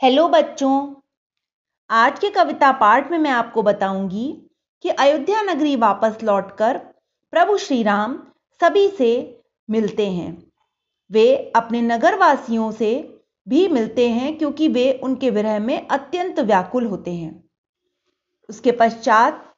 [0.00, 0.94] Hello बच्चों,
[1.90, 4.50] आज के कविता पाठ में मैं आपको बताऊँगी
[4.82, 6.78] कि अयोध्या नगरी वापस लौटकर
[7.32, 8.18] प्रभु श्री राम
[8.60, 10.52] सभी से मिलते हैं।
[11.10, 17.14] वे अपने नगरवासियों से भी मिलते हैं क्योंकि वे उनके विरह में अत्यंत व्याकुल होते
[17.14, 17.44] हैं।
[18.48, 19.54] उसके पश्चात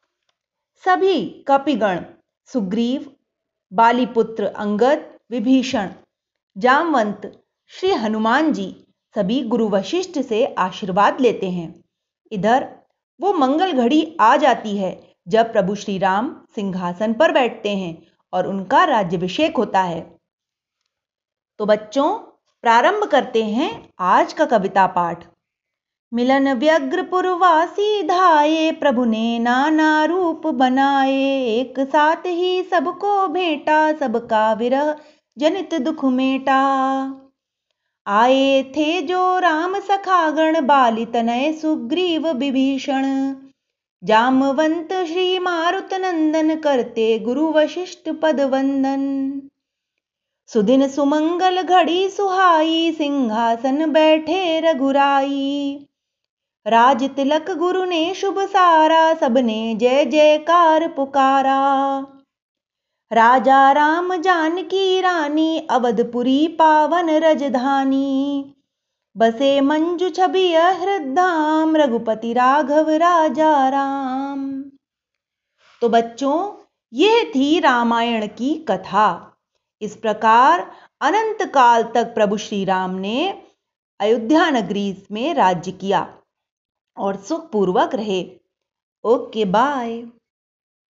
[0.85, 2.05] सभी कपिगण,
[2.47, 3.13] सुग्रीव,
[3.73, 5.91] बालीपुत्र अंगद, विभीषण,
[6.57, 7.33] जामवंत,
[7.67, 8.86] श्री हनुमान जी
[9.17, 11.85] सभी गुरु वशिष्ठ से आशीर्वाद लेते हैं।
[12.33, 12.69] इधर,
[13.21, 18.03] वो मंगल घड़ी आ जाती है जब प्रभु श्री राम सिंहासन पर बैठते हैं
[18.33, 20.17] और उनका राज्यभिषेक होता है।
[21.59, 22.19] तो बच्चों,
[22.63, 25.25] प्रारंभ करते हैं आज का कविता पाठ।
[26.15, 34.53] मिलन व्यग्र पुरवासी धाये, प्रभु ने नाना रूप बनाए। एक साथ ही सबको भेंटा, सबका
[34.53, 34.97] विरह
[35.39, 36.61] जनित दुख मेटा।
[38.07, 43.35] आए थे जो राम सखागण बाली तनय सुग्रीव विभीषण।
[44.05, 49.03] जामवंत श्री मारुत नंदन करते गुरु वशिष्ठ पद वंदन
[50.49, 55.87] सुदिन सुमंगल घड़ी सुहाई, सिंहासन बैठे रघुराई।
[56.67, 62.07] राज तिलक गुरु ने शुभ सारा, सबने जय जयकार पुकारा।
[63.13, 68.55] राजा राम जानकी रानी, अवधपुरी पावन रजधानी।
[69.17, 74.63] बसे मंजु छवि हृदाम रघुपति राघव राजा राम।
[75.81, 76.55] तो बच्चों
[76.93, 79.37] यह थी रामायण की कथा।
[79.83, 83.43] इस प्रकार अनंत काल तक प्रभु श्री राम ने
[84.01, 86.19] अयोध्या नगरी में राज्य किया
[86.97, 88.31] और सुखपूर्वक रहे।
[89.05, 90.03] Okay, bye.